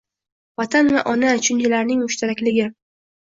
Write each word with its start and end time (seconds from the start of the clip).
«Vatan» 0.61 0.89
va 0.95 1.03
«ona» 1.11 1.35
tushunchalarining 1.43 2.01
mushtarakligi 2.05 2.65